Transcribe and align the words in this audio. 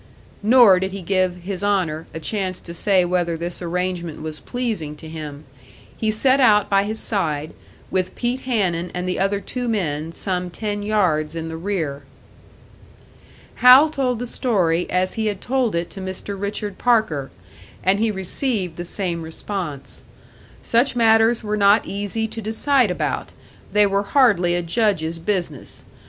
Nor 0.41 0.79
did 0.79 0.93
he 0.93 1.01
give 1.03 1.35
"His 1.43 1.63
Honour" 1.63 2.07
a 2.11 2.19
chance 2.19 2.59
to 2.61 2.73
say 2.73 3.05
whether 3.05 3.37
this 3.37 3.61
arrangement 3.61 4.19
was 4.19 4.39
pleasing 4.39 4.95
to 4.95 5.07
him; 5.07 5.43
he 5.95 6.09
set 6.09 6.39
out 6.39 6.71
by 6.71 6.85
his 6.85 6.97
side, 6.97 7.53
with 7.91 8.15
Pete 8.15 8.39
Hanun 8.47 8.89
and 8.95 9.07
the 9.07 9.19
other 9.19 9.39
two 9.39 9.67
men 9.67 10.11
some 10.11 10.49
ten 10.49 10.81
yards 10.81 11.35
in 11.35 11.49
the 11.49 11.55
rear. 11.55 12.01
Hal 13.57 13.91
told 13.91 14.17
the 14.17 14.25
story 14.25 14.89
as 14.89 15.13
he 15.13 15.27
had 15.27 15.39
told 15.39 15.75
it 15.75 15.91
to 15.91 16.01
Mr. 16.01 16.33
Richard 16.35 16.79
Parker; 16.79 17.29
and 17.83 17.99
he 17.99 18.09
received 18.09 18.77
the 18.77 18.85
same 18.85 19.21
response. 19.21 20.01
Such 20.63 20.95
matters 20.95 21.43
were 21.43 21.57
not 21.57 21.85
easy 21.85 22.27
to 22.27 22.41
decide 22.41 22.89
about; 22.89 23.29
they 23.71 23.85
were 23.85 24.01
hardly 24.01 24.55
a 24.55 24.63
Judge's 24.63 25.19
business. 25.19 25.83